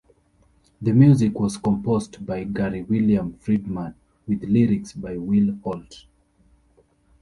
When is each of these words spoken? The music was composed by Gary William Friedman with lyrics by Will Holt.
The 0.81 0.93
music 0.93 1.39
was 1.39 1.57
composed 1.57 2.25
by 2.25 2.43
Gary 2.45 2.81
William 2.81 3.33
Friedman 3.37 3.93
with 4.27 4.41
lyrics 4.45 4.93
by 4.93 5.15
Will 5.15 5.59
Holt. 5.63 6.05